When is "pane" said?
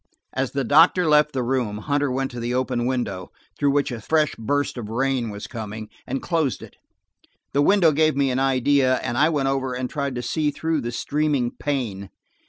11.51-12.09